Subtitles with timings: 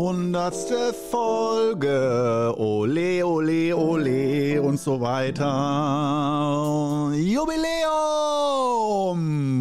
[0.00, 5.44] Hundertste Folge, ole, ole, ole und so weiter.
[7.14, 7.60] Jubiläum!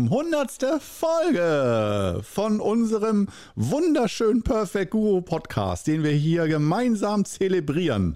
[0.10, 8.15] Hundertste Folge von unserem wunderschönen Perfect Guru Podcast, den wir hier gemeinsam zelebrieren.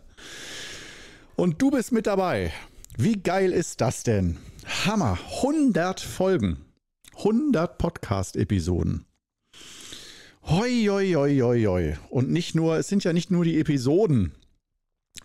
[1.36, 2.54] Und du bist mit dabei.
[2.96, 4.38] Wie geil ist das denn?
[4.86, 5.18] Hammer!
[5.42, 6.64] 100 Folgen.
[7.18, 9.06] 100 Podcast-Episoden.
[10.46, 11.98] Hoi, hoi, hoi, hoi, hoi.
[12.10, 14.34] Und nicht nur, es sind ja nicht nur die Episoden,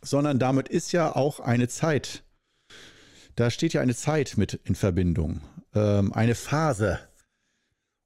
[0.01, 2.23] sondern damit ist ja auch eine Zeit.
[3.35, 5.41] Da steht ja eine Zeit mit in Verbindung,
[5.75, 7.01] ähm, eine Phase.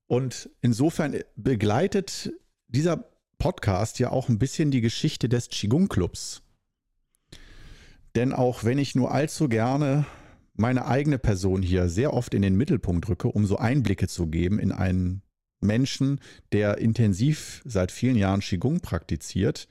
[0.07, 2.33] Und insofern begleitet
[2.69, 6.43] dieser Podcast ja auch ein bisschen die Geschichte des Qigong Clubs.
[8.15, 10.07] Denn auch wenn ich nur allzu gerne
[10.55, 14.59] meine eigene Person hier sehr oft in den Mittelpunkt rücke, um so Einblicke zu geben
[14.59, 15.23] in einen
[15.63, 16.21] Menschen,
[16.53, 19.69] der intensiv seit vielen Jahren Qigong praktiziert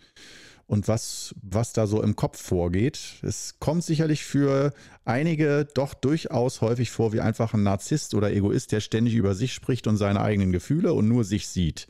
[0.71, 2.97] und was, was da so im Kopf vorgeht.
[3.23, 8.71] Es kommt sicherlich für einige doch durchaus häufig vor wie einfach ein Narzisst oder Egoist,
[8.71, 11.87] der ständig über sich spricht und seine eigenen Gefühle und nur sich sieht.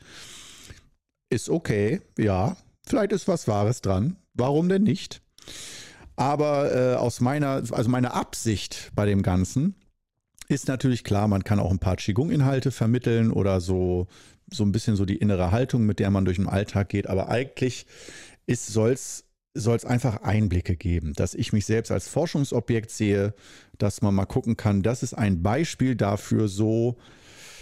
[1.30, 4.18] Ist okay, ja, vielleicht ist was Wahres dran.
[4.34, 5.22] Warum denn nicht?
[6.16, 9.76] Aber äh, aus meiner, also meine Absicht bei dem Ganzen
[10.52, 14.08] ist natürlich klar, man kann auch ein paar Qigong-Inhalte vermitteln oder so,
[14.52, 17.08] so ein bisschen so die innere Haltung, mit der man durch den Alltag geht.
[17.08, 17.86] Aber eigentlich
[18.48, 19.26] soll es
[19.86, 23.34] einfach Einblicke geben, dass ich mich selbst als Forschungsobjekt sehe,
[23.78, 26.98] dass man mal gucken kann, das ist ein Beispiel dafür, so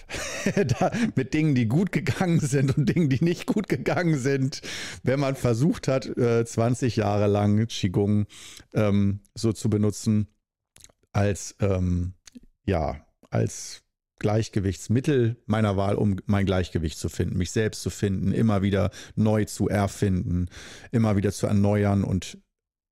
[0.80, 4.62] da, mit Dingen, die gut gegangen sind und Dingen, die nicht gut gegangen sind,
[5.04, 8.26] wenn man versucht hat, 20 äh, Jahre lang Qigong
[8.74, 10.28] ähm, so zu benutzen
[11.12, 12.14] als ähm,
[12.70, 13.84] ja, als
[14.20, 19.46] Gleichgewichtsmittel meiner Wahl, um mein Gleichgewicht zu finden, mich selbst zu finden, immer wieder neu
[19.46, 20.50] zu erfinden,
[20.92, 22.38] immer wieder zu erneuern und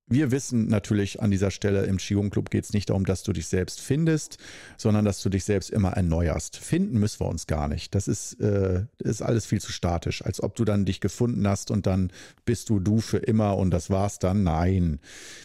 [0.10, 3.34] wir wissen natürlich an dieser Stelle, im Qigong Club geht es nicht darum, dass du
[3.34, 4.38] dich selbst findest,
[4.78, 6.58] sondern dass du dich selbst immer erneuerst.
[6.58, 7.94] Finden müssen wir uns gar nicht.
[7.94, 11.72] Das ist, äh, ist alles viel zu statisch, als ob du dann dich gefunden hast
[11.72, 12.12] und dann
[12.46, 14.44] bist du du für immer und das war's dann.
[14.44, 15.00] Nein.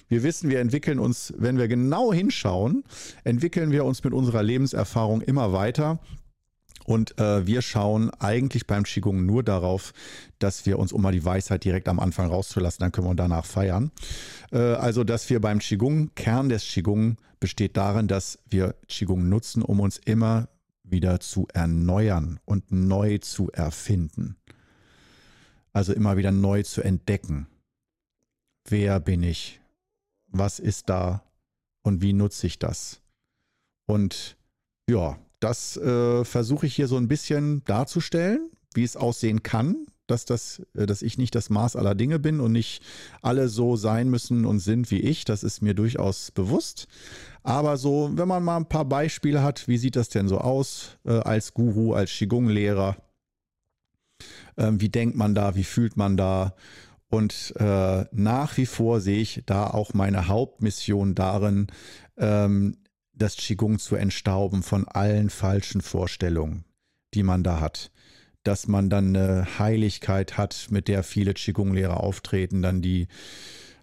[0.09, 2.85] Wir wissen, wir entwickeln uns, wenn wir genau hinschauen,
[3.25, 5.99] entwickeln wir uns mit unserer Lebenserfahrung immer weiter.
[6.85, 9.93] Und äh, wir schauen eigentlich beim Qigong nur darauf,
[10.39, 13.45] dass wir uns, um mal die Weisheit direkt am Anfang rauszulassen, dann können wir danach
[13.45, 13.91] feiern.
[14.51, 19.63] Äh, also, dass wir beim Qigong, Kern des Qigong besteht darin, dass wir Qigong nutzen,
[19.63, 20.49] um uns immer
[20.83, 24.37] wieder zu erneuern und neu zu erfinden.
[25.73, 27.47] Also immer wieder neu zu entdecken.
[28.69, 29.61] Wer bin ich?
[30.29, 31.25] Was ist da?
[31.83, 33.01] Und wie nutze ich das?
[33.87, 34.37] Und
[34.89, 40.25] ja, das äh, versuche ich hier so ein bisschen darzustellen, wie es aussehen kann, dass,
[40.25, 42.83] das, äh, dass ich nicht das Maß aller Dinge bin und nicht
[43.23, 45.25] alle so sein müssen und sind wie ich.
[45.25, 46.87] Das ist mir durchaus bewusst.
[47.43, 50.99] Aber so, wenn man mal ein paar Beispiele hat, wie sieht das denn so aus
[51.05, 52.97] äh, als Guru, als Qigong-Lehrer?
[54.57, 55.57] Ähm, wie denkt man da?
[55.57, 56.55] Wie fühlt man da?
[57.09, 61.67] Und äh, nach wie vor sehe ich da auch meine Hauptmission darin,
[62.17, 62.77] ähm,
[63.15, 66.65] das Qigong zu entstauben von allen falschen Vorstellungen,
[67.15, 67.91] die man da hat.
[68.43, 73.07] Dass man dann eine Heiligkeit hat, mit der viele Qigong-Lehrer auftreten, dann die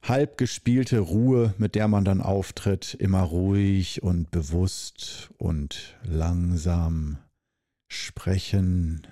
[0.03, 7.17] halb gespielte Ruhe, mit der man dann auftritt, immer ruhig und bewusst und langsam
[7.87, 9.07] sprechen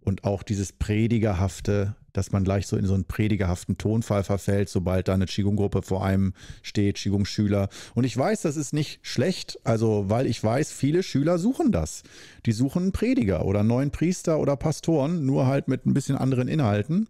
[0.00, 5.08] und auch dieses Predigerhafte, dass man gleich so in so einen predigerhaften Tonfall verfällt, sobald
[5.08, 7.68] da eine Qigong-Gruppe vor einem steht, Qigong-Schüler.
[7.94, 12.02] Und ich weiß, das ist nicht schlecht, also weil ich weiß, viele Schüler suchen das.
[12.46, 16.16] Die suchen einen Prediger oder einen neuen Priester oder Pastoren, nur halt mit ein bisschen
[16.16, 17.08] anderen Inhalten.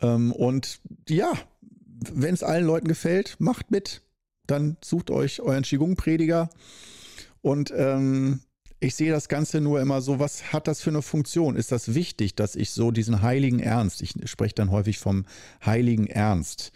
[0.00, 1.32] Ähm, und ja,
[2.12, 4.02] wenn es allen Leuten gefällt, macht mit.
[4.46, 6.50] Dann sucht euch euren Qigong-Prediger.
[7.42, 8.40] Und ähm,
[8.80, 11.54] ich sehe das Ganze nur immer so, was hat das für eine Funktion?
[11.54, 15.26] Ist das wichtig, dass ich so diesen heiligen Ernst, ich spreche dann häufig vom
[15.64, 16.72] heiligen Ernst.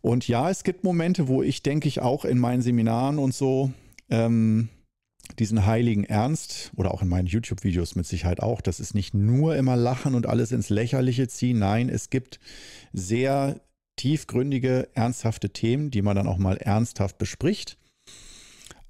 [0.00, 3.72] Und ja, es gibt Momente, wo ich denke ich auch in meinen Seminaren und so
[4.10, 4.68] ähm,
[5.38, 9.56] diesen heiligen Ernst oder auch in meinen YouTube-Videos mit Sicherheit auch, das ist nicht nur
[9.56, 11.60] immer lachen und alles ins Lächerliche ziehen.
[11.60, 12.40] Nein, es gibt
[12.92, 13.60] sehr
[13.96, 17.78] tiefgründige, ernsthafte Themen, die man dann auch mal ernsthaft bespricht.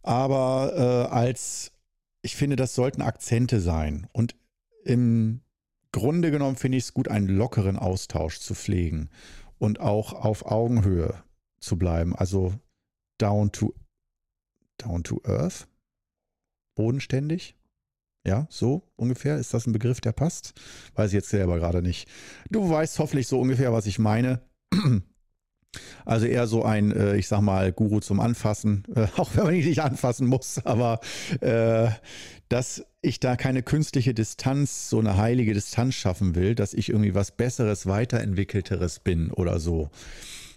[0.03, 1.74] Aber äh, als
[2.25, 4.09] ich finde, das sollten Akzente sein.
[4.13, 4.35] Und
[4.85, 5.43] im
[5.93, 9.11] Grunde genommen finde ich es gut, einen lockeren Austausch zu pflegen
[9.59, 11.23] und auch auf Augenhöhe
[11.61, 12.17] zu bleiben.
[12.17, 12.55] Also
[13.19, 13.75] down to,
[14.79, 15.69] down to earth,
[16.75, 17.57] bodenständig.
[18.27, 19.37] Ja, so ungefähr.
[19.37, 20.55] Ist das ein Begriff, der passt?
[20.95, 22.09] Weiß ich jetzt selber gerade nicht.
[22.49, 24.41] Du weißt hoffentlich so ungefähr, was ich meine.
[26.05, 29.55] Also eher so ein, äh, ich sag mal, Guru zum Anfassen, äh, auch wenn man
[29.55, 31.01] ihn nicht anfassen muss, aber
[31.41, 31.89] äh,
[32.49, 37.15] dass ich da keine künstliche Distanz, so eine heilige Distanz schaffen will, dass ich irgendwie
[37.15, 39.91] was Besseres, Weiterentwickelteres bin oder so.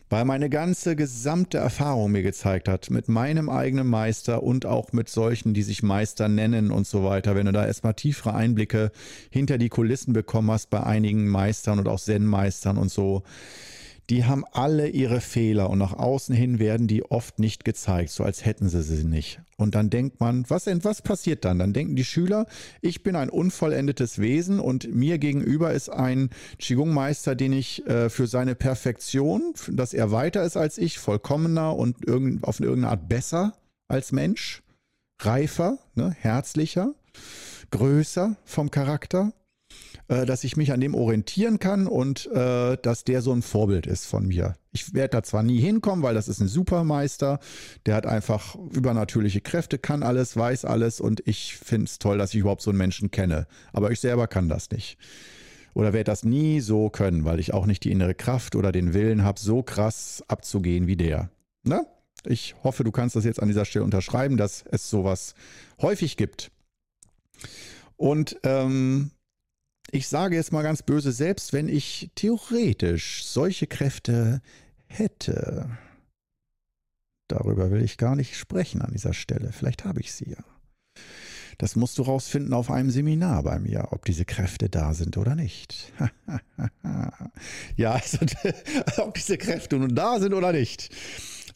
[0.10, 5.10] Weil meine ganze gesamte Erfahrung mir gezeigt hat, mit meinem eigenen Meister und auch mit
[5.10, 8.92] solchen, die sich Meister nennen und so weiter, wenn du da erstmal tiefere Einblicke
[9.32, 13.24] hinter die Kulissen bekommen hast bei einigen Meistern und auch Zen-Meistern und so,
[14.10, 18.24] die haben alle ihre Fehler und nach außen hin werden die oft nicht gezeigt, so
[18.24, 19.42] als hätten sie sie nicht.
[19.58, 21.60] Und dann denkt man, was, was passiert dann?
[21.60, 22.46] Dann denken die Schüler,
[22.82, 28.28] ich bin ein unvollendetes Wesen und mir gegenüber ist ein Qigong-Meister, den ich äh, für
[28.28, 33.54] seine Perfektion, dass er weiter ist als ich, vollkommener und irgend, auf irgendeine Art besser
[33.90, 34.62] als Mensch,
[35.22, 36.94] reifer, ne, herzlicher,
[37.72, 39.34] größer vom Charakter,
[40.10, 43.88] äh, dass ich mich an dem orientieren kann und äh, dass der so ein Vorbild
[43.88, 44.56] ist von mir.
[44.72, 47.40] Ich werde da zwar nie hinkommen, weil das ist ein Supermeister,
[47.86, 52.34] der hat einfach übernatürliche Kräfte, kann alles, weiß alles und ich finde es toll, dass
[52.34, 53.48] ich überhaupt so einen Menschen kenne.
[53.74, 54.98] Aber ich selber kann das nicht.
[55.74, 58.94] Oder werde das nie so können, weil ich auch nicht die innere Kraft oder den
[58.94, 61.30] Willen habe, so krass abzugehen wie der.
[61.64, 61.86] Ne?
[62.26, 65.36] Ich hoffe, du kannst das jetzt an dieser Stelle unterschreiben, dass es sowas
[65.82, 66.52] häufig gibt.
[67.96, 69.12] Und ähm,
[69.92, 74.42] ich sage jetzt mal ganz böse, selbst wenn ich theoretisch solche Kräfte
[74.88, 75.70] hätte,
[77.28, 79.52] darüber will ich gar nicht sprechen an dieser Stelle.
[79.52, 80.44] Vielleicht habe ich sie ja.
[81.58, 85.36] Das musst du rausfinden auf einem Seminar bei mir, ob diese Kräfte da sind oder
[85.36, 85.92] nicht.
[87.76, 88.20] ja, also,
[88.98, 90.94] ob diese Kräfte nun da sind oder nicht.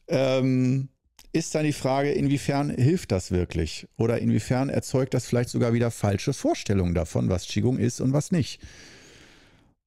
[0.07, 0.89] Ähm,
[1.33, 3.87] ist dann die Frage, inwiefern hilft das wirklich?
[3.97, 8.31] Oder inwiefern erzeugt das vielleicht sogar wieder falsche Vorstellungen davon, was Qigong ist und was
[8.31, 8.61] nicht?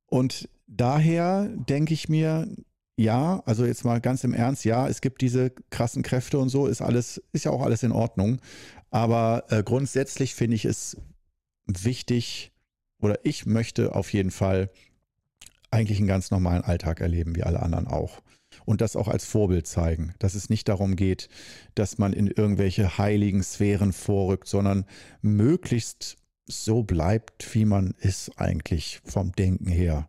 [0.06, 2.48] Und daher denke ich mir,
[2.96, 6.66] ja, also jetzt mal ganz im Ernst, ja, es gibt diese krassen Kräfte und so,
[6.66, 8.40] ist alles, ist ja auch alles in Ordnung.
[8.90, 10.96] Aber äh, grundsätzlich finde ich es
[11.66, 12.52] wichtig,
[13.00, 14.70] oder ich möchte auf jeden Fall
[15.70, 18.22] eigentlich einen ganz normalen Alltag erleben, wie alle anderen auch
[18.64, 21.28] und das auch als Vorbild zeigen, dass es nicht darum geht,
[21.74, 24.86] dass man in irgendwelche heiligen Sphären vorrückt, sondern
[25.22, 26.16] möglichst
[26.46, 30.08] so bleibt, wie man ist eigentlich vom Denken her.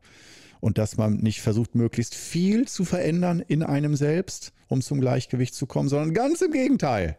[0.59, 5.53] Und dass man nicht versucht, möglichst viel zu verändern in einem selbst, um zum Gleichgewicht
[5.53, 7.17] zu kommen, sondern ganz im Gegenteil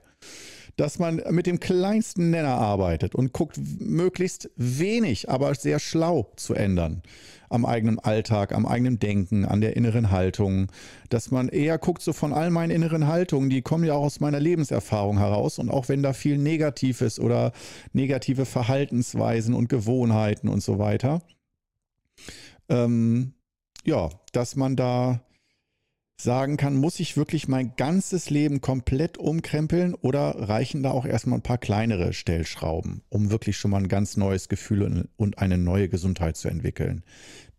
[0.76, 6.54] dass man mit dem kleinsten Nenner arbeitet und guckt, möglichst wenig, aber sehr schlau zu
[6.54, 7.02] ändern.
[7.48, 10.66] Am eigenen Alltag, am eigenen Denken, an der inneren Haltung,
[11.08, 14.20] dass man eher guckt, so von all meinen inneren Haltungen, die kommen ja auch aus
[14.20, 15.58] meiner Lebenserfahrung heraus.
[15.58, 17.52] Und auch wenn da viel Negatives oder
[17.92, 21.22] negative Verhaltensweisen und Gewohnheiten und so weiter,
[22.68, 23.32] ähm,
[23.84, 25.20] ja, dass man da
[26.16, 31.38] sagen kann, muss ich wirklich mein ganzes Leben komplett umkrempeln oder reichen da auch erstmal
[31.38, 35.88] ein paar kleinere Stellschrauben, um wirklich schon mal ein ganz neues Gefühl und eine neue
[35.88, 37.04] Gesundheit zu entwickeln?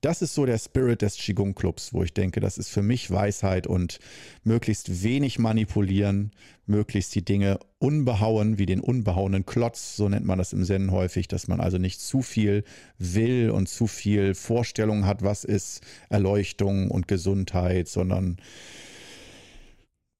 [0.02, 3.10] Das ist so der Spirit des Qigong Clubs, wo ich denke, das ist für mich
[3.10, 4.00] Weisheit und
[4.44, 6.32] möglichst wenig manipulieren,
[6.66, 11.28] möglichst die Dinge unbehauen, wie den unbehauenen Klotz, so nennt man das im Zen häufig,
[11.28, 12.64] dass man also nicht zu viel
[13.00, 18.38] will und zu viel Vorstellung hat, was ist Erleuchtung und Gesundheit, sondern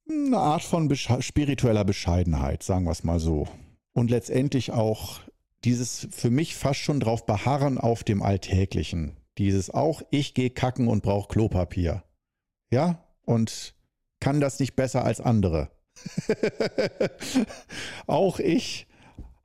[0.10, 3.48] eine Art von spiritueller Bescheidenheit, sagen wir es mal so.
[3.94, 5.20] Und letztendlich auch
[5.64, 9.18] dieses für mich fast schon drauf beharren auf dem Alltäglichen.
[9.38, 12.04] Dieses auch, ich gehe kacken und brauche Klopapier.
[12.72, 13.76] Ja, und
[14.20, 15.70] kann das nicht besser als andere.
[18.08, 18.88] auch ich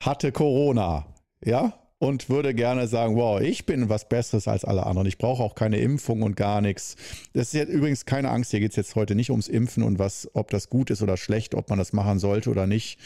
[0.00, 1.06] hatte Corona.
[1.44, 5.06] Ja, und würde gerne sagen, wow, ich bin was Besseres als alle anderen.
[5.06, 6.96] Ich brauche auch keine Impfung und gar nichts.
[7.32, 8.50] Das ist jetzt übrigens keine Angst.
[8.50, 11.16] Hier geht es jetzt heute nicht ums Impfen und was, ob das gut ist oder
[11.16, 12.99] schlecht, ob man das machen sollte oder nicht.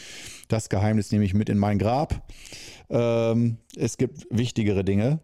[0.47, 2.23] Das Geheimnis nehme ich mit in mein Grab.
[2.89, 5.19] Ähm, es gibt wichtigere Dinge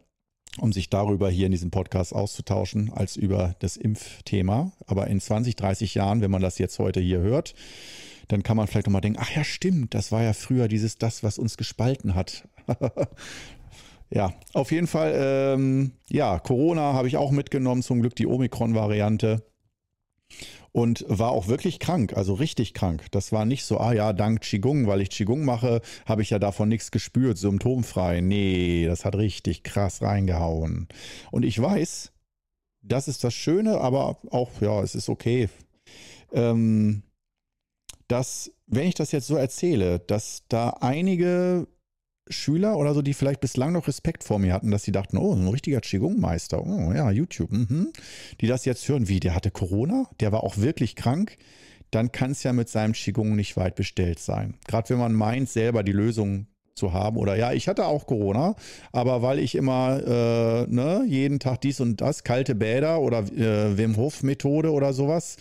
[0.60, 4.72] um sich darüber hier in diesem Podcast auszutauschen, als über das Impfthema.
[4.86, 7.56] Aber in 20, 30 Jahren, wenn man das jetzt heute hier hört,
[8.28, 11.24] dann kann man vielleicht nochmal denken, ach ja, stimmt, das war ja früher dieses, das,
[11.24, 12.48] was uns gespalten hat.
[14.10, 19.44] ja, auf jeden Fall, ähm, ja, Corona habe ich auch mitgenommen, zum Glück die Omikron-Variante
[20.74, 23.06] und war auch wirklich krank, also richtig krank.
[23.12, 26.40] Das war nicht so, ah ja, dank Qigong, weil ich Qigong mache, habe ich ja
[26.40, 28.22] davon nichts gespürt, symptomfrei.
[28.22, 30.88] Nee, das hat richtig krass reingehauen.
[31.32, 32.12] Und ich weiß,
[32.82, 35.48] das ist das Schöne, aber auch, ja, es ist okay.
[36.34, 37.04] Ähm,
[38.08, 41.68] dass, wenn ich das jetzt so erzähle, dass da einige
[42.30, 45.34] Schüler oder so, die vielleicht bislang noch Respekt vor mir hatten, dass sie dachten, oh,
[45.34, 47.92] ein richtiger Qigong-Meister, oh ja, YouTube, mhm.
[48.40, 51.38] die das jetzt hören, wie, der hatte Corona, der war auch wirklich krank,
[51.92, 54.56] dann kann es ja mit seinem Qigong nicht weit bestellt sein.
[54.68, 57.18] Gerade wenn man meint, selber die Lösung zu haben.
[57.18, 58.56] Oder ja, ich hatte auch Corona,
[58.92, 63.78] aber weil ich immer äh, ne, jeden Tag dies und das, kalte Bäder oder äh,
[63.78, 65.38] Wim Hof Methode oder sowas.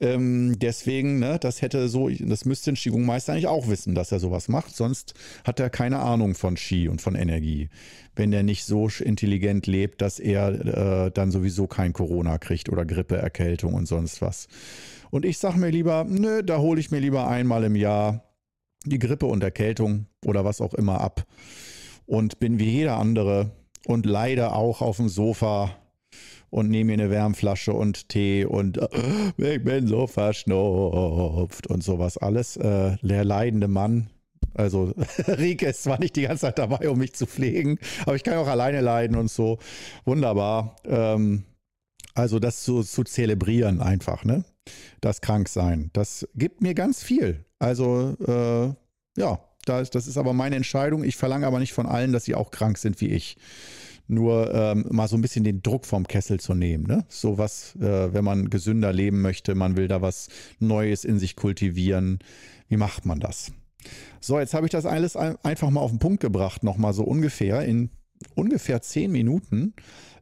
[0.00, 4.20] Ähm, deswegen, ne, das hätte so, das müsste ein Qigong-Meister eigentlich auch wissen, dass er
[4.20, 4.76] sowas macht.
[4.76, 5.14] Sonst
[5.44, 7.68] hat er keine Ahnung von Qi und von Energie.
[8.14, 12.84] Wenn er nicht so intelligent lebt, dass er äh, dann sowieso kein Corona kriegt oder
[12.86, 14.48] Grippe, Erkältung und sonst was.
[15.10, 18.25] Und ich sage mir lieber, nö, da hole ich mir lieber einmal im Jahr
[18.86, 21.26] die Grippe und Erkältung oder was auch immer ab
[22.06, 23.50] und bin wie jeder andere
[23.86, 25.76] und leide auch auf dem Sofa
[26.50, 28.88] und nehme mir eine Wärmflasche und Tee und äh,
[29.36, 32.56] ich bin so verschnupft und sowas alles.
[32.56, 34.10] Äh, der leidende Mann.
[34.54, 34.94] Also
[35.28, 38.38] Rike ist zwar nicht die ganze Zeit dabei, um mich zu pflegen, aber ich kann
[38.38, 39.58] auch alleine leiden und so.
[40.04, 40.76] Wunderbar.
[40.86, 41.44] Ähm,
[42.14, 44.44] also das zu, zu zelebrieren einfach, ne?
[45.00, 45.90] Das Kranksein.
[45.92, 47.44] Das gibt mir ganz viel.
[47.58, 51.04] Also äh, ja, das, das ist aber meine Entscheidung.
[51.04, 53.36] Ich verlange aber nicht von allen, dass sie auch krank sind wie ich.
[54.08, 56.86] Nur ähm, mal so ein bisschen den Druck vom Kessel zu nehmen.
[56.86, 57.04] Ne?
[57.08, 60.28] So was, äh, wenn man gesünder leben möchte, man will da was
[60.60, 62.20] Neues in sich kultivieren.
[62.68, 63.50] Wie macht man das?
[64.20, 67.64] So, jetzt habe ich das alles einfach mal auf den Punkt gebracht, nochmal so ungefähr
[67.64, 67.90] in
[68.34, 69.74] ungefähr zehn Minuten,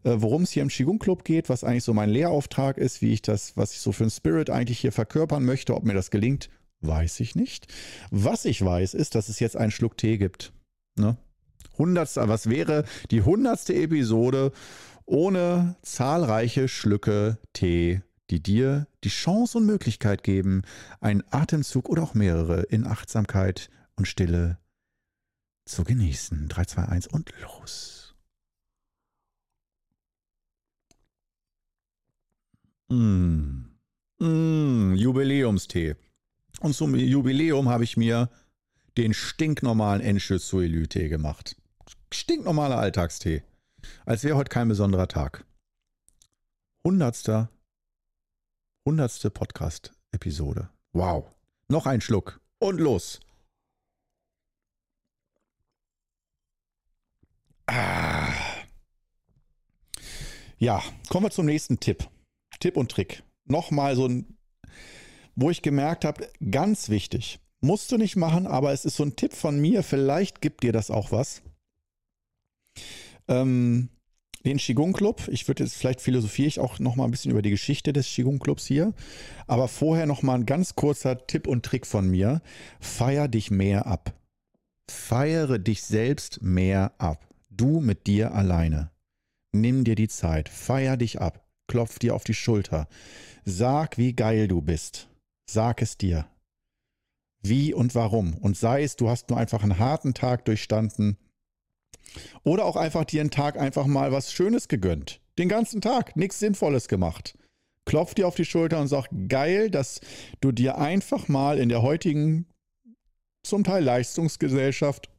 [0.05, 3.23] worum es hier im Qigong Club geht, was eigentlich so mein Lehrauftrag ist, wie ich
[3.23, 6.51] das, was ich so für einen Spirit eigentlich hier verkörpern möchte, ob mir das gelingt
[6.87, 7.73] Weiß ich nicht.
[8.11, 10.53] Was ich weiß, ist, dass es jetzt einen Schluck Tee gibt.
[10.97, 11.17] Ne?
[11.79, 14.53] Hundertste, was wäre die hundertste Episode
[15.07, 20.63] ohne zahlreiche Schlücke Tee, die dir die Chance und Möglichkeit geben,
[21.01, 24.59] einen Atemzug oder auch mehrere in Achtsamkeit und Stille
[25.65, 26.49] zu genießen.
[26.49, 28.04] 3, 2, 1 und los.
[32.89, 33.65] Mmh.
[34.19, 35.97] Mmh, Jubiläumstee.
[36.61, 38.31] Und zum Jubiläum habe ich mir
[38.97, 41.57] den stinknormalen Enschütz-Suelü-Tee gemacht.
[42.13, 43.43] Stinknormaler Alltagstee.
[44.07, 45.45] Als wäre heute kein besonderer Tag.
[46.85, 47.51] Hundertster,
[48.87, 50.69] hundertste Podcast-Episode.
[50.93, 51.27] Wow.
[51.69, 52.41] Noch ein Schluck.
[52.59, 53.21] Und los.
[57.67, 58.33] Ah.
[60.59, 62.09] Ja, kommen wir zum nächsten Tipp.
[62.59, 63.23] Tipp und Trick.
[63.47, 64.35] Nochmal so ein
[65.37, 69.17] wo ich gemerkt habe, ganz wichtig, musst du nicht machen, aber es ist so ein
[69.17, 71.43] Tipp von mir, vielleicht gibt dir das auch was.
[73.27, 73.89] Ähm,
[74.45, 77.43] den Qigong Club, ich würde jetzt, vielleicht philosophiere ich auch noch mal ein bisschen über
[77.43, 78.93] die Geschichte des Qigong Clubs hier,
[79.47, 82.43] aber vorher noch mal ein ganz kurzer Tipp und Trick von mir.
[82.79, 84.15] Feier dich mehr ab.
[84.91, 87.27] Feiere dich selbst mehr ab.
[87.49, 88.91] Du mit dir alleine.
[89.53, 92.89] Nimm dir die Zeit, feier dich ab, klopf dir auf die Schulter,
[93.45, 95.09] sag, wie geil du bist.
[95.51, 96.27] Sag es dir.
[97.43, 98.35] Wie und warum.
[98.39, 101.19] Und sei es, du hast nur einfach einen harten Tag durchstanden.
[102.43, 105.21] Oder auch einfach dir einen Tag einfach mal was Schönes gegönnt.
[105.39, 107.37] Den ganzen Tag nichts Sinnvolles gemacht.
[107.85, 110.01] Klopf dir auf die Schulter und sag, geil, dass
[110.41, 112.47] du dir einfach mal in der heutigen,
[113.43, 115.11] zum Teil Leistungsgesellschaft,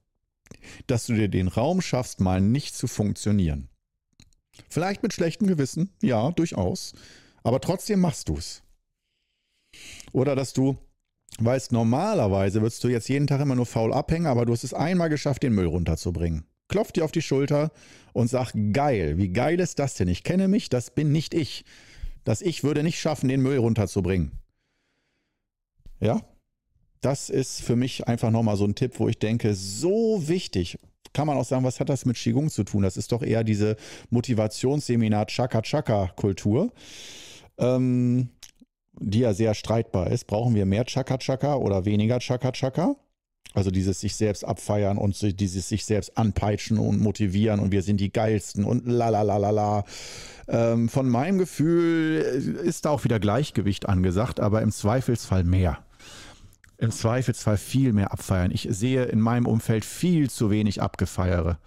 [0.87, 3.69] dass du dir den Raum schaffst, mal nicht zu funktionieren.
[4.69, 6.93] Vielleicht mit schlechtem Gewissen, ja, durchaus.
[7.43, 8.63] Aber trotzdem machst du es.
[10.12, 10.77] Oder dass du
[11.39, 14.74] weißt, normalerweise würdest du jetzt jeden Tag immer nur faul abhängen, aber du hast es
[14.74, 16.45] einmal geschafft, den Müll runterzubringen.
[16.67, 17.71] Klopf dir auf die Schulter
[18.13, 20.07] und sag, geil, wie geil ist das denn?
[20.07, 21.65] Ich kenne mich, das bin nicht ich.
[22.24, 24.31] Das Ich würde nicht schaffen, den Müll runterzubringen.
[26.00, 26.21] Ja,
[27.01, 30.79] das ist für mich einfach nochmal so ein Tipp, wo ich denke, so wichtig.
[31.15, 32.84] Kann man auch sagen, was hat das mit Qigong zu tun?
[32.84, 33.77] Das ist doch eher diese
[34.10, 36.74] Motivationsseminar Chaka-Chaka-Kultur.
[37.57, 38.29] Ähm,
[39.00, 40.27] die ja sehr streitbar ist.
[40.27, 42.95] Brauchen wir mehr Chaka-Chaka oder weniger Chaka-Chaka?
[43.53, 48.01] Also dieses sich selbst abfeiern und dieses sich selbst anpeitschen und motivieren und wir sind
[48.01, 49.86] die geilsten und la la la la la.
[50.50, 52.17] Ähm, von meinem Gefühl
[52.65, 55.77] ist da auch wieder Gleichgewicht angesagt, aber im Zweifelsfall mehr.
[56.77, 58.51] Im Zweifelsfall viel mehr abfeiern.
[58.51, 61.58] Ich sehe in meinem Umfeld viel zu wenig Abgefeiere.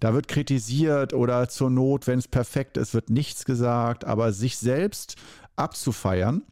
[0.00, 4.58] Da wird kritisiert oder zur Not, wenn es perfekt ist, wird nichts gesagt, aber sich
[4.58, 5.16] selbst
[5.56, 6.42] abzufeiern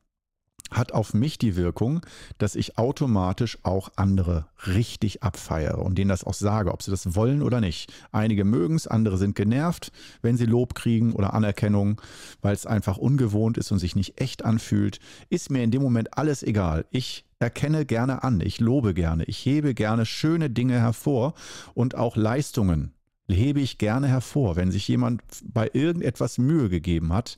[0.70, 2.00] hat auf mich die Wirkung,
[2.38, 7.14] dass ich automatisch auch andere richtig abfeiere und denen das auch sage, ob sie das
[7.14, 7.92] wollen oder nicht.
[8.12, 12.00] Einige mögen es, andere sind genervt, wenn sie Lob kriegen oder Anerkennung,
[12.42, 15.00] weil es einfach ungewohnt ist und sich nicht echt anfühlt.
[15.28, 16.86] Ist mir in dem Moment alles egal.
[16.90, 21.34] Ich erkenne gerne an, ich lobe gerne, ich hebe gerne schöne Dinge hervor
[21.74, 22.94] und auch Leistungen
[23.28, 27.36] hebe ich gerne hervor, wenn sich jemand bei irgendetwas Mühe gegeben hat.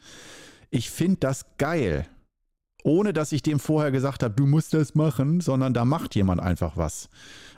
[0.70, 2.06] Ich finde das geil,
[2.84, 6.40] ohne dass ich dem vorher gesagt habe, du musst das machen, sondern da macht jemand
[6.40, 7.08] einfach was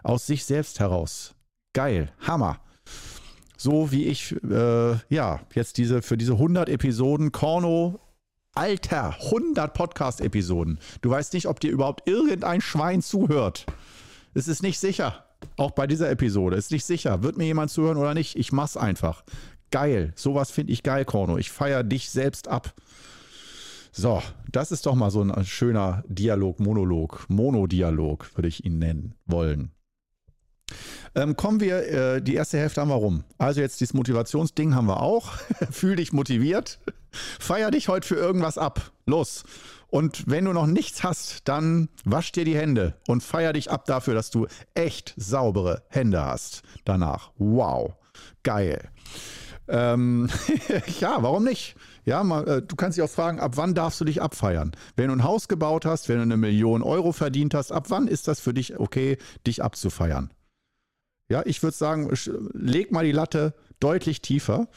[0.03, 1.35] aus sich selbst heraus.
[1.75, 2.61] Geil, Hammer.
[3.59, 8.01] So wie ich, äh, ja, jetzt diese für diese 100 Episoden Korno
[8.59, 10.81] Alter, 100 Podcast-Episoden.
[11.01, 13.67] Du weißt nicht, ob dir überhaupt irgendein Schwein zuhört.
[14.35, 15.25] Es ist nicht sicher.
[15.57, 17.23] Auch bei dieser Episode ist nicht sicher.
[17.23, 18.35] Wird mir jemand zuhören oder nicht?
[18.35, 19.23] Ich mach's einfach.
[19.71, 20.13] Geil.
[20.17, 21.39] Sowas finde ich geil, Korno.
[21.39, 22.75] Ich feiere dich selbst ab.
[23.93, 29.15] So, das ist doch mal so ein schöner Dialog, Monolog, Monodialog, würde ich ihn nennen
[29.25, 29.71] wollen.
[31.15, 33.23] Ähm, kommen wir, äh, die erste Hälfte haben wir rum.
[33.39, 35.31] Also jetzt dieses Motivationsding haben wir auch.
[35.71, 36.81] Fühl dich motiviert.
[37.13, 38.93] Feier dich heute für irgendwas ab.
[39.07, 39.45] Los.
[39.89, 43.87] Und wenn du noch nichts hast, dann wasch dir die Hände und feier dich ab
[43.87, 46.63] dafür, dass du echt saubere Hände hast.
[46.85, 47.31] Danach.
[47.39, 47.95] Wow.
[48.43, 48.91] Geil.
[49.67, 50.29] Ähm,
[51.01, 51.77] ja, warum nicht?
[52.05, 54.73] Ja, mal, äh, du kannst dich auch fragen, ab wann darfst du dich abfeiern?
[54.97, 58.09] Wenn du ein Haus gebaut hast, wenn du eine Million Euro verdient hast, ab wann
[58.09, 60.33] ist das für dich okay, dich abzufeiern?
[61.31, 62.11] Ja, ich würde sagen,
[62.55, 64.69] leg mal die Latte deutlich tiefer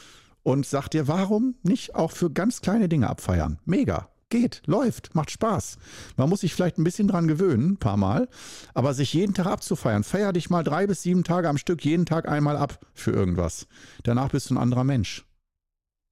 [0.43, 3.59] und sag dir, warum nicht auch für ganz kleine Dinge abfeiern?
[3.65, 4.09] Mega.
[4.29, 5.77] Geht, läuft, macht Spaß.
[6.15, 8.29] Man muss sich vielleicht ein bisschen dran gewöhnen, ein paar Mal,
[8.73, 10.05] aber sich jeden Tag abzufeiern.
[10.05, 13.67] Feier dich mal drei bis sieben Tage am Stück, jeden Tag einmal ab für irgendwas.
[14.03, 15.25] Danach bist du ein anderer Mensch.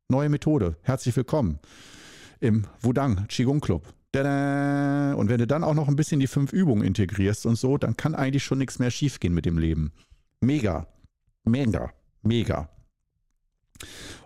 [0.09, 0.75] Neue Methode.
[0.81, 1.59] Herzlich willkommen
[2.41, 3.93] im Wudang Qigong Club.
[4.11, 5.13] Tada!
[5.13, 7.95] Und wenn du dann auch noch ein bisschen die fünf Übungen integrierst und so, dann
[7.95, 9.93] kann eigentlich schon nichts mehr schiefgehen mit dem Leben.
[10.41, 10.87] Mega.
[11.45, 11.91] Mega.
[12.23, 12.69] Mega.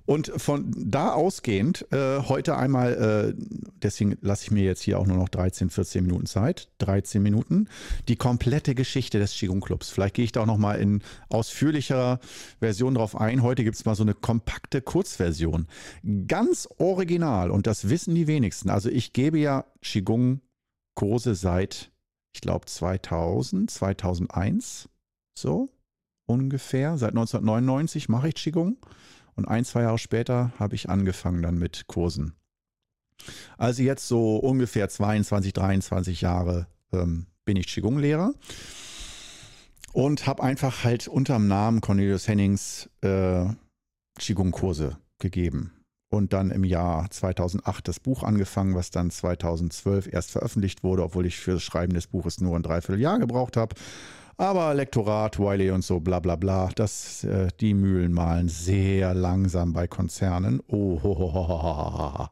[0.06, 3.44] Und von da ausgehend, äh, heute einmal, äh,
[3.82, 7.70] deswegen lasse ich mir jetzt hier auch nur noch 13, 14 Minuten Zeit, 13 Minuten,
[8.10, 9.90] die komplette Geschichte des Qigong Clubs.
[9.90, 12.20] Vielleicht gehe ich da auch nochmal in ausführlicherer
[12.60, 13.44] Version drauf ein.
[13.44, 15.68] Heute gibt es mal so eine kompakte Kurzversion.
[16.28, 18.70] Ganz original und das wissen die wenigsten.
[18.70, 20.42] Also ich gebe ja Qigong
[20.96, 21.92] Kurse seit,
[22.36, 24.90] ich glaube, 2000, 2001,
[25.38, 25.70] so
[26.26, 26.98] ungefähr.
[26.98, 28.78] Seit 1999 mache ich Qigong.
[29.36, 32.36] Und ein, zwei Jahre später habe ich angefangen dann mit Kursen.
[33.58, 38.34] Also jetzt so ungefähr 22, 23 Jahre ähm, bin ich Qigong-Lehrer
[39.94, 43.46] und habe einfach halt unterm Namen Cornelius Hennings äh,
[44.20, 45.72] Qigong-Kurse gegeben.
[46.10, 51.26] Und dann im Jahr 2008 das Buch angefangen, was dann 2012 erst veröffentlicht wurde, obwohl
[51.26, 53.74] ich für das Schreiben des Buches nur ein Dreivierteljahr gebraucht habe.
[54.38, 59.74] Aber Lektorat, Wiley und so, bla bla bla, das, äh, die Mühlen malen sehr langsam
[59.74, 60.62] bei Konzernen.
[60.68, 61.00] Oh,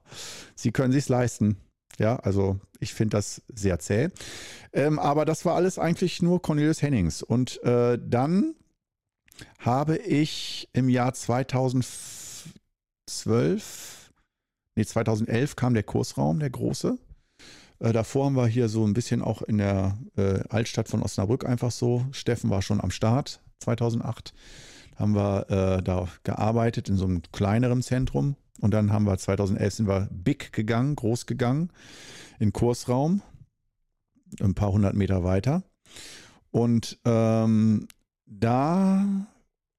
[0.56, 1.58] Sie können sich's leisten.
[2.00, 4.10] Ja, also ich finde das sehr zäh.
[4.74, 7.22] Ähm, aber das war alles eigentlich nur Cornelius Hennings.
[7.22, 8.56] Und äh, dann
[9.60, 14.12] habe ich im Jahr 2012,
[14.76, 16.98] nee, 2011 kam der Kursraum, der große.
[17.82, 21.46] Äh, davor haben wir hier so ein bisschen auch in der äh, Altstadt von Osnabrück
[21.46, 22.06] einfach so.
[22.12, 24.34] Steffen war schon am Start 2008.
[24.96, 28.36] Haben wir äh, da gearbeitet in so einem kleineren Zentrum.
[28.60, 31.72] Und dann haben wir 2011 sind wir big gegangen, groß gegangen,
[32.40, 33.24] in Kursraum,
[34.40, 35.64] ein paar hundert Meter weiter.
[36.52, 37.88] Und ähm,
[38.28, 39.28] da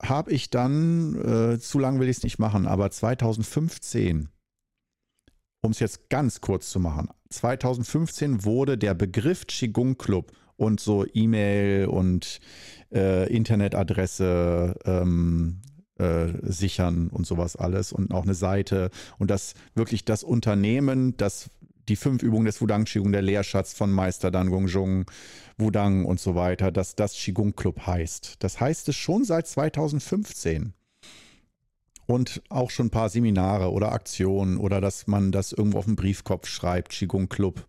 [0.02, 1.14] habe ich dann,
[1.54, 4.28] äh, zu lang will ich es nicht machen, aber 2015
[5.62, 11.06] um es jetzt ganz kurz zu machen, 2015 wurde der Begriff Qigong Club und so
[11.14, 12.40] E-Mail und
[12.92, 15.60] äh, Internetadresse ähm,
[15.98, 21.48] äh, sichern und sowas alles und auch eine Seite und das wirklich das Unternehmen, das
[21.88, 25.04] die fünf Übungen des Wudang Qigong, der Lehrschatz von Meister Dan Gongzhong,
[25.58, 28.36] Wudang und so weiter, dass das Qigong Club heißt.
[28.40, 30.74] Das heißt es schon seit 2015
[32.06, 35.96] und auch schon ein paar Seminare oder Aktionen oder dass man das irgendwo auf dem
[35.96, 37.66] Briefkopf schreibt, Qigong Club.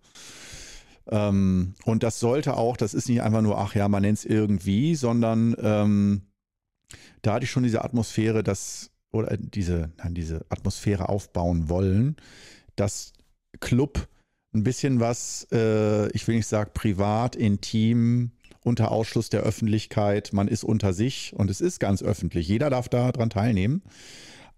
[1.07, 4.25] Ähm, und das sollte auch, das ist nicht einfach nur, ach ja, man nennt es
[4.25, 6.21] irgendwie, sondern ähm,
[7.21, 12.15] da hatte ich schon diese Atmosphäre, dass, oder diese, nein, diese Atmosphäre aufbauen wollen,
[12.75, 13.13] dass
[13.59, 14.07] Club
[14.53, 18.31] ein bisschen was, äh, ich will nicht sagen privat, intim,
[18.63, 22.47] unter Ausschluss der Öffentlichkeit, man ist unter sich und es ist ganz öffentlich.
[22.47, 23.83] Jeder darf daran teilnehmen.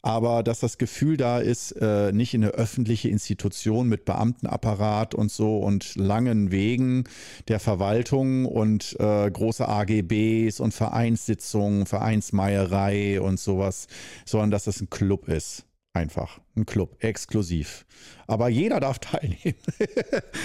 [0.05, 5.31] Aber dass das Gefühl da ist, äh, nicht in eine öffentliche Institution mit Beamtenapparat und
[5.31, 7.05] so und langen Wegen
[7.47, 13.87] der Verwaltung und äh, große AGBs und Vereinssitzungen, Vereinsmeierei und sowas,
[14.25, 15.65] sondern dass das ein Club ist.
[15.95, 16.39] Einfach.
[16.55, 17.85] Ein Club, exklusiv.
[18.27, 19.55] Aber jeder darf teilnehmen.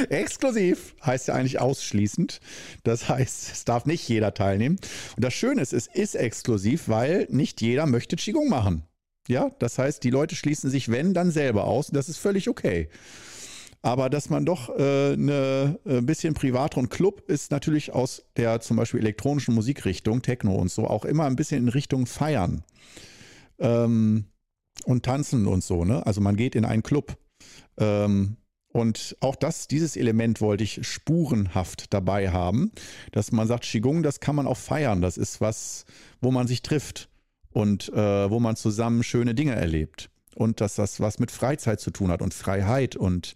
[0.09, 2.41] exklusiv heißt ja eigentlich ausschließend.
[2.85, 4.77] Das heißt, es darf nicht jeder teilnehmen.
[5.17, 8.85] Und das Schöne ist, es ist exklusiv, weil nicht jeder möchte Qigong machen.
[9.29, 11.89] Ja, das heißt, die Leute schließen sich, wenn, dann selber aus.
[11.89, 12.89] Das ist völlig okay.
[13.83, 18.25] Aber dass man doch äh, eine, ein äh, bisschen privater und Club ist natürlich aus
[18.37, 22.63] der zum Beispiel elektronischen Musikrichtung, Techno und so, auch immer ein bisschen in Richtung Feiern.
[23.59, 24.27] Ähm,
[24.85, 26.07] und tanzen und so, ne?
[26.07, 27.17] Also man geht in einen Club.
[27.79, 28.37] Ähm,
[28.73, 32.71] und auch das, dieses Element wollte ich spurenhaft dabei haben,
[33.11, 35.03] dass man sagt, Qigong, das kann man auch feiern.
[35.03, 35.85] Das ist was,
[36.21, 37.09] wo man sich trifft
[37.51, 40.11] und äh, wo man zusammen schöne Dinge erlebt.
[40.37, 43.35] Und dass das was mit Freizeit zu tun hat und Freiheit und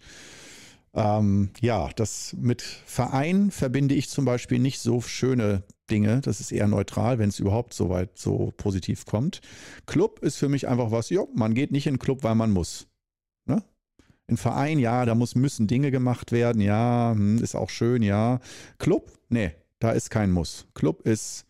[0.95, 6.21] ähm, ja, das mit Verein verbinde ich zum Beispiel nicht so schöne Dinge.
[6.21, 9.41] Das ist eher neutral, wenn es überhaupt so weit so positiv kommt.
[9.85, 12.51] Club ist für mich einfach was, ja, man geht nicht in den Club, weil man
[12.51, 12.87] muss.
[13.45, 13.63] Ne?
[14.27, 18.39] In Verein, ja, da muss, müssen Dinge gemacht werden, ja, hm, ist auch schön, ja.
[18.79, 20.65] Club, nee, da ist kein Muss.
[20.73, 21.45] Club ist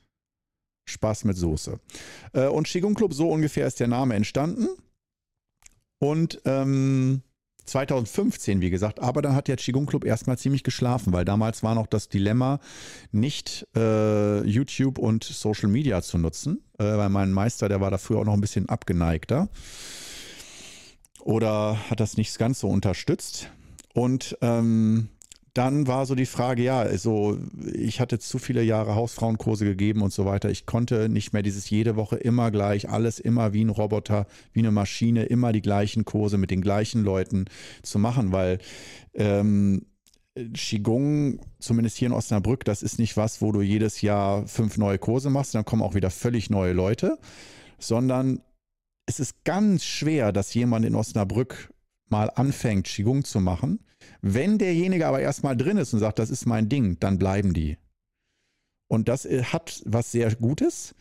[0.90, 1.80] Spaß mit Soße.
[2.34, 4.68] Äh, und Qigong Club, so ungefähr ist der Name entstanden.
[6.00, 7.22] Und ähm,
[7.66, 11.76] 2015, wie gesagt, aber dann hat der Qigong Club erstmal ziemlich geschlafen, weil damals war
[11.76, 12.60] noch das Dilemma,
[13.12, 18.20] nicht äh, YouTube und Social Media zu nutzen, äh, weil mein Meister, der war dafür
[18.20, 19.50] auch noch ein bisschen abgeneigter
[21.20, 23.50] oder hat das nicht ganz so unterstützt.
[23.94, 25.10] Und ähm,
[25.56, 27.40] dann war so die Frage, ja, also
[27.74, 30.50] ich hatte zu viele Jahre Hausfrauenkurse gegeben und so weiter.
[30.50, 34.60] Ich konnte nicht mehr dieses jede Woche immer gleich, alles immer wie ein Roboter, wie
[34.60, 37.46] eine Maschine, immer die gleichen Kurse mit den gleichen Leuten
[37.84, 38.60] zu machen, weil
[39.14, 39.86] ähm,
[40.54, 44.98] Qigong, zumindest hier in Osnabrück, das ist nicht was, wo du jedes Jahr fünf neue
[44.98, 47.18] Kurse machst, dann kommen auch wieder völlig neue Leute,
[47.80, 48.42] sondern
[49.06, 51.74] es ist ganz schwer, dass jemand in Osnabrück
[52.10, 53.85] mal anfängt, Qigong zu machen
[54.22, 57.78] wenn derjenige aber erstmal drin ist und sagt, das ist mein Ding, dann bleiben die.
[58.88, 60.96] Und das äh, hat was sehr Gutes.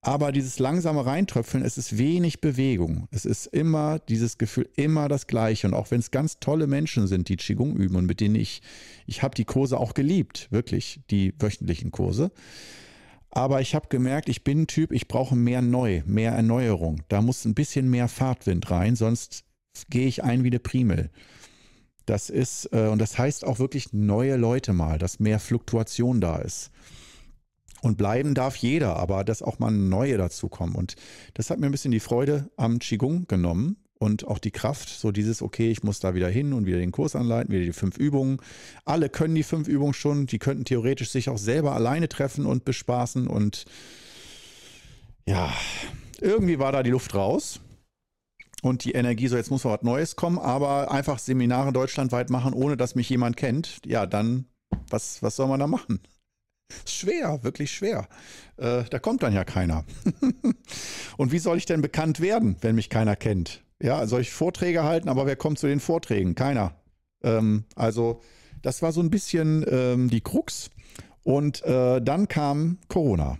[0.00, 3.08] Aber dieses langsame Reintröpfeln, es ist wenig Bewegung.
[3.10, 5.66] Es ist immer dieses Gefühl, immer das Gleiche.
[5.66, 8.62] Und auch wenn es ganz tolle Menschen sind, die Qigong üben und mit denen ich,
[9.06, 12.30] ich habe die Kurse auch geliebt, wirklich, die wöchentlichen Kurse.
[13.30, 17.02] Aber ich habe gemerkt, ich bin ein Typ, ich brauche mehr Neu, mehr Erneuerung.
[17.08, 19.44] Da muss ein bisschen mehr Fahrtwind rein, sonst
[19.90, 21.10] gehe ich ein wie eine Primel.
[22.08, 26.36] Das ist, äh, und das heißt auch wirklich neue Leute mal, dass mehr Fluktuation da
[26.36, 26.70] ist.
[27.82, 30.74] Und bleiben darf jeder, aber dass auch mal neue dazukommen.
[30.74, 30.96] Und
[31.34, 35.12] das hat mir ein bisschen die Freude am Qigong genommen und auch die Kraft, so
[35.12, 37.98] dieses, okay, ich muss da wieder hin und wieder den Kurs anleiten, wieder die fünf
[37.98, 38.38] Übungen.
[38.86, 42.64] Alle können die fünf Übungen schon, die könnten theoretisch sich auch selber alleine treffen und
[42.64, 43.66] bespaßen und
[45.26, 45.52] ja,
[46.22, 47.60] irgendwie war da die Luft raus
[48.62, 52.76] und die Energie, so jetzt muss was Neues kommen, aber einfach Seminare deutschlandweit machen, ohne
[52.76, 54.46] dass mich jemand kennt, ja, dann,
[54.90, 56.00] was, was soll man da machen?
[56.68, 58.08] Ist schwer, wirklich schwer.
[58.56, 59.84] Äh, da kommt dann ja keiner.
[61.16, 63.62] und wie soll ich denn bekannt werden, wenn mich keiner kennt?
[63.80, 66.34] Ja, soll ich Vorträge halten, aber wer kommt zu den Vorträgen?
[66.34, 66.74] Keiner.
[67.22, 68.20] Ähm, also,
[68.60, 70.70] das war so ein bisschen ähm, die Krux.
[71.22, 73.38] Und äh, dann kam Corona.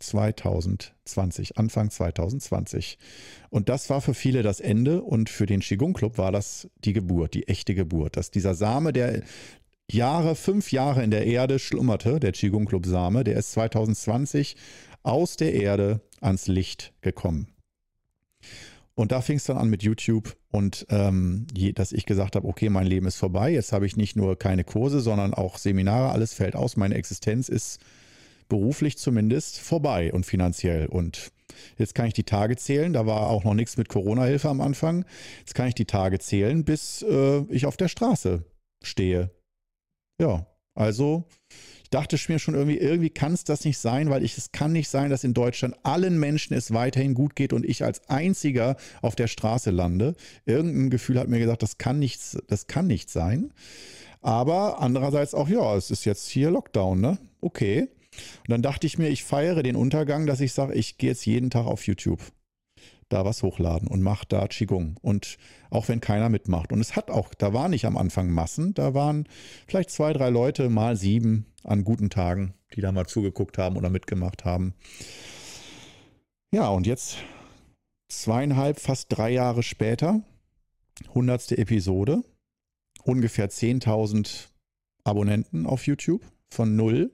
[0.00, 2.98] 2020, Anfang 2020.
[3.52, 6.94] Und das war für viele das Ende und für den Qigong Club war das die
[6.94, 9.24] Geburt, die echte Geburt, dass dieser Same, der
[9.90, 14.56] Jahre, fünf Jahre in der Erde schlummerte, der Qigong Club Same, der ist 2020
[15.02, 17.46] aus der Erde ans Licht gekommen.
[18.94, 22.70] Und da fing es dann an mit YouTube und ähm, dass ich gesagt habe, okay,
[22.70, 23.50] mein Leben ist vorbei.
[23.50, 26.12] Jetzt habe ich nicht nur keine Kurse, sondern auch Seminare.
[26.12, 26.78] Alles fällt aus.
[26.78, 27.80] Meine Existenz ist
[28.48, 30.86] beruflich zumindest vorbei und finanziell.
[30.86, 31.32] Und
[31.78, 32.92] jetzt kann ich die Tage zählen.
[32.92, 35.04] Da war auch noch nichts mit Corona-Hilfe am Anfang.
[35.40, 38.44] Jetzt kann ich die Tage zählen, bis äh, ich auf der Straße
[38.82, 39.30] stehe.
[40.20, 41.24] Ja, also
[41.82, 44.72] ich dachte mir schon irgendwie, irgendwie kann es das nicht sein, weil ich, es kann
[44.72, 48.76] nicht sein, dass in Deutschland allen Menschen es weiterhin gut geht und ich als einziger
[49.02, 50.14] auf der Straße lande.
[50.46, 53.52] Irgendein Gefühl hat mir gesagt, das kann nichts, das kann nicht sein.
[54.22, 57.18] Aber andererseits auch, ja, es ist jetzt hier Lockdown, ne?
[57.40, 57.88] Okay.
[58.40, 61.26] Und dann dachte ich mir, ich feiere den Untergang, dass ich sage, ich gehe jetzt
[61.26, 62.20] jeden Tag auf YouTube
[63.08, 64.96] da was hochladen und mache da Qigong.
[65.02, 65.36] Und
[65.70, 66.72] auch wenn keiner mitmacht.
[66.72, 69.28] Und es hat auch, da waren nicht am Anfang Massen, da waren
[69.66, 73.90] vielleicht zwei, drei Leute, mal sieben an guten Tagen, die da mal zugeguckt haben oder
[73.90, 74.74] mitgemacht haben.
[76.52, 77.18] Ja, und jetzt
[78.08, 80.22] zweieinhalb, fast drei Jahre später,
[81.14, 82.22] hundertste Episode,
[83.04, 84.48] ungefähr 10.000
[85.04, 87.10] Abonnenten auf YouTube von null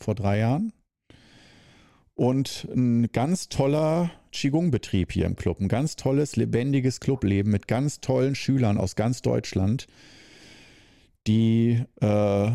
[0.00, 0.72] vor drei Jahren.
[2.14, 5.60] Und ein ganz toller Qigong-Betrieb hier im Club.
[5.60, 9.86] Ein ganz tolles, lebendiges Clubleben mit ganz tollen Schülern aus ganz Deutschland,
[11.26, 12.50] die äh,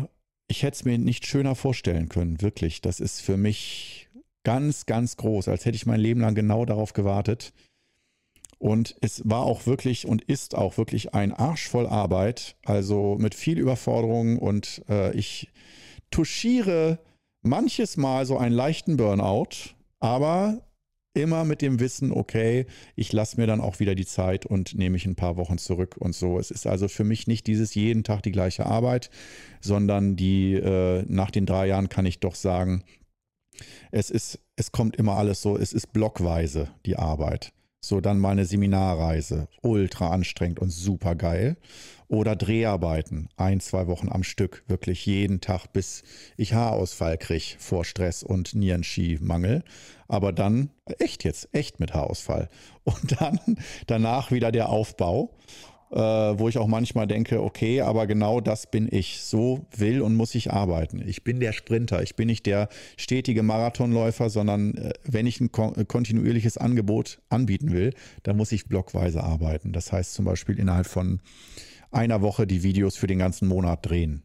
[0.48, 2.40] ich hätte es mir nicht schöner vorstellen können.
[2.40, 2.80] Wirklich.
[2.80, 4.08] Das ist für mich
[4.44, 7.52] ganz, ganz groß, als hätte ich mein Leben lang genau darauf gewartet.
[8.58, 13.34] Und es war auch wirklich und ist auch wirklich ein Arsch voll Arbeit, also mit
[13.34, 15.50] viel Überforderung und äh, ich
[16.10, 16.98] touchiere
[17.44, 20.62] manches Mal so einen leichten Burnout, aber
[21.14, 24.94] immer mit dem Wissen, okay, ich lasse mir dann auch wieder die Zeit und nehme
[24.94, 26.38] mich ein paar Wochen zurück und so.
[26.38, 29.10] Es ist also für mich nicht dieses jeden Tag die gleiche Arbeit,
[29.60, 32.82] sondern die äh, nach den drei Jahren kann ich doch sagen,
[33.92, 37.52] es ist, es kommt immer alles so, es ist blockweise die Arbeit.
[37.86, 39.46] So, dann mal eine Seminarreise.
[39.60, 41.58] Ultra anstrengend und super geil.
[42.08, 43.28] Oder Dreharbeiten.
[43.36, 44.64] Ein, zwei Wochen am Stück.
[44.68, 46.02] Wirklich jeden Tag, bis
[46.38, 49.64] ich Haarausfall kriege vor Stress und Nierenski-Mangel.
[50.08, 52.48] Aber dann, echt jetzt, echt mit Haarausfall.
[52.84, 53.38] Und dann
[53.86, 55.36] danach wieder der Aufbau
[55.94, 59.22] äh, wo ich auch manchmal denke, okay, aber genau das bin ich.
[59.22, 61.00] So will und muss ich arbeiten.
[61.06, 62.02] Ich bin der Sprinter.
[62.02, 67.72] Ich bin nicht der stetige Marathonläufer, sondern äh, wenn ich ein kon kontinuierliches Angebot anbieten
[67.72, 69.72] will, dann muss ich blockweise arbeiten.
[69.72, 71.20] Das heißt zum Beispiel innerhalb von
[71.92, 74.24] einer Woche die Videos für den ganzen Monat drehen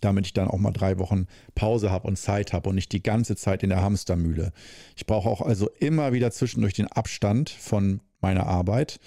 [0.00, 3.02] damit ich dann auch mal drei Wochen Pause habe und Zeit habe und nicht die
[3.02, 4.52] ganze Zeit in der Hamstermühle.
[4.96, 8.98] Ich brauche auch also immer wieder zwischendurch den Abstand von meiner Arbeit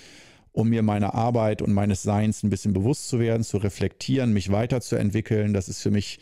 [0.56, 4.52] um mir meiner Arbeit und meines Seins ein bisschen bewusst zu werden, zu reflektieren, mich
[4.52, 5.54] weiterzuentwickeln.
[5.54, 6.18] Das ist für mich,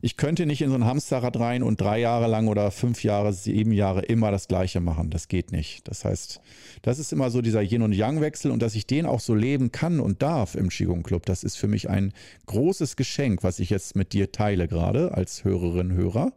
[0.00, 3.32] ich könnte nicht in so ein Hamsterrad rein und drei Jahre lang oder fünf Jahre,
[3.32, 5.10] sieben Jahre immer das Gleiche machen.
[5.10, 5.88] Das geht nicht.
[5.88, 6.40] Das heißt,
[6.82, 9.72] das ist immer so dieser Yin- und Yang-Wechsel und dass ich den auch so leben
[9.72, 12.12] kann und darf im Qigong Club, das ist für mich ein
[12.46, 16.32] großes Geschenk, was ich jetzt mit dir teile gerade als Hörerin, Hörer.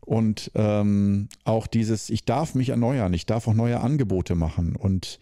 [0.00, 5.18] Und ähm, auch dieses, ich darf mich erneuern, ich darf auch neue Angebote machen und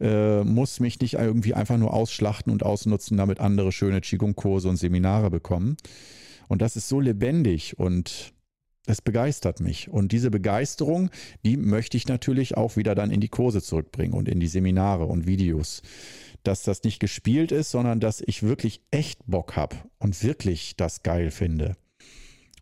[0.00, 4.76] äh, muss mich nicht irgendwie einfach nur ausschlachten und ausnutzen, damit andere schöne Qigong-Kurse und
[4.76, 5.76] Seminare bekommen.
[6.48, 8.32] Und das ist so lebendig und
[8.86, 9.90] es begeistert mich.
[9.90, 11.10] Und diese Begeisterung,
[11.44, 15.04] die möchte ich natürlich auch wieder dann in die Kurse zurückbringen und in die Seminare
[15.04, 15.82] und Videos.
[16.42, 21.02] Dass das nicht gespielt ist, sondern dass ich wirklich echt Bock habe und wirklich das
[21.02, 21.76] geil finde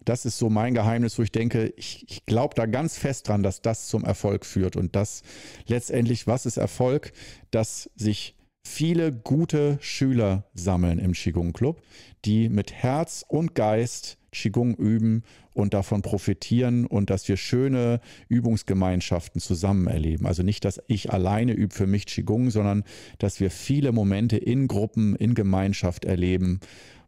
[0.07, 3.42] das ist so mein Geheimnis, wo ich denke, ich, ich glaube da ganz fest dran,
[3.42, 4.77] dass das zum Erfolg führt.
[4.77, 5.23] Und das
[5.66, 7.12] letztendlich, was ist Erfolg?
[7.51, 11.83] Dass sich viele gute Schüler sammeln im Qigong Club,
[12.25, 15.23] die mit Herz und Geist Qigong üben
[15.55, 20.27] und davon profitieren und dass wir schöne Übungsgemeinschaften zusammen erleben.
[20.27, 22.85] Also nicht, dass ich alleine übe für mich Qigong, sondern
[23.19, 26.61] dass wir viele Momente in Gruppen, in Gemeinschaft erleben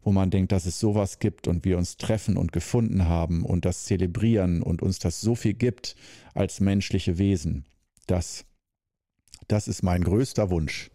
[0.03, 3.65] wo man denkt, dass es sowas gibt und wir uns treffen und gefunden haben und
[3.65, 5.95] das zelebrieren und uns das so viel gibt
[6.33, 7.65] als menschliche Wesen.
[8.07, 8.45] Das,
[9.47, 10.89] das ist mein größter Wunsch.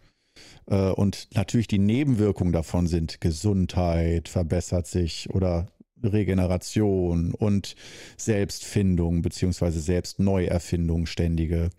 [0.67, 5.67] Äh, und natürlich die Nebenwirkungen davon sind Gesundheit verbessert sich oder
[6.03, 7.75] Regeneration und
[8.17, 11.69] Selbstfindung beziehungsweise Selbstneuerfindung ständige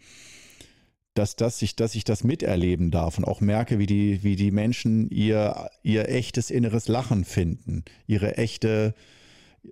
[1.16, 4.50] dass, dass, ich, dass ich das miterleben darf und auch merke, wie die, wie die
[4.50, 8.94] Menschen ihr, ihr echtes inneres Lachen finden, ihre echte,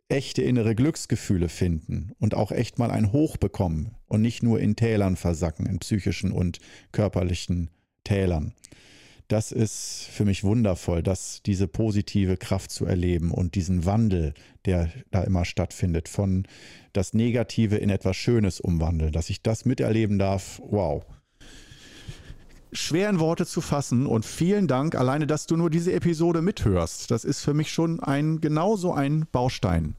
[0.08, 4.74] echte innere Glücksgefühle finden und auch echt mal ein Hoch bekommen und nicht nur in
[4.74, 6.60] Tälern versacken, in psychischen und
[6.92, 7.68] körperlichen
[8.04, 8.54] Tälern.
[9.28, 14.32] Das ist für mich wundervoll, dass diese positive Kraft zu erleben und diesen Wandel,
[14.64, 16.46] der da immer stattfindet, von
[16.94, 20.60] das Negative in etwas Schönes umwandeln, dass ich das miterleben darf.
[20.64, 21.04] Wow,
[22.74, 27.10] schwer in Worte zu fassen und vielen Dank alleine, dass du nur diese Episode mithörst.
[27.10, 29.96] Das ist für mich schon ein genauso ein Baustein,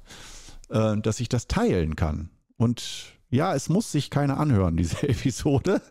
[0.70, 2.30] äh, dass ich das teilen kann.
[2.58, 5.82] Und ja, es muss sich keiner anhören, diese Episode.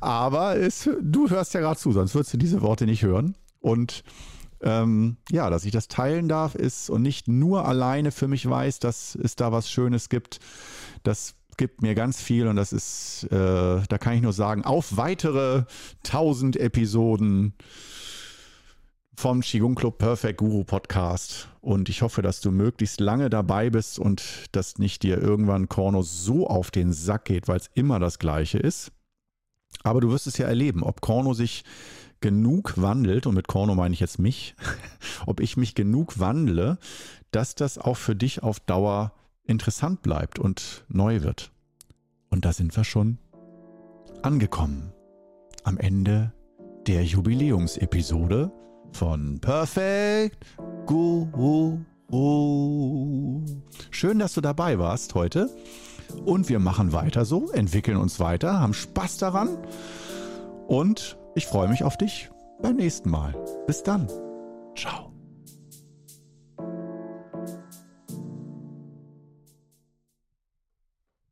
[0.00, 3.36] Aber es, du hörst ja gerade zu, sonst würdest du diese Worte nicht hören.
[3.60, 4.04] Und
[4.62, 8.78] ähm, ja, dass ich das teilen darf, ist und nicht nur alleine für mich weiß,
[8.78, 10.40] dass es da was Schönes gibt.
[11.02, 14.96] Das gibt mir ganz viel und das ist, äh, da kann ich nur sagen, auf
[14.96, 15.64] weitere
[16.04, 17.54] 1000 Episoden
[19.16, 21.48] vom Qigong Club Perfect Guru Podcast.
[21.60, 26.02] Und ich hoffe, dass du möglichst lange dabei bist und dass nicht dir irgendwann Korno
[26.02, 28.92] so auf den Sack geht, weil es immer das Gleiche ist.
[29.82, 31.64] Aber du wirst es ja erleben, ob Korno sich
[32.20, 34.54] genug wandelt, und mit Korno meine ich jetzt mich,
[35.26, 36.78] ob ich mich genug wandle,
[37.30, 39.12] dass das auch für dich auf Dauer
[39.46, 41.52] interessant bleibt und neu wird.
[42.30, 43.18] Und da sind wir schon
[44.22, 44.92] angekommen.
[45.64, 46.32] Am Ende
[46.86, 48.52] der Jubiläumsepisode
[48.92, 50.44] von Perfect
[50.86, 51.78] Guru.
[53.90, 55.50] Schön, dass du dabei warst heute.
[56.24, 59.58] Und wir machen weiter so, entwickeln uns weiter, haben Spaß daran.
[60.68, 62.30] Und ich freue mich auf dich
[62.62, 63.34] beim nächsten Mal.
[63.66, 64.08] Bis dann.
[64.76, 65.15] Ciao.